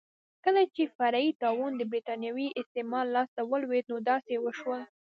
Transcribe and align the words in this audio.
کله 0.43 0.61
چې 0.75 0.83
فري 0.95 1.25
ټاون 1.41 1.71
د 1.77 1.81
برېټانوي 1.91 2.47
استعمار 2.61 3.05
لاس 3.15 3.29
ته 3.35 3.41
ولوېد 3.49 3.85
نو 3.91 3.97
داسې 4.09 4.33
وشول. 4.39 4.81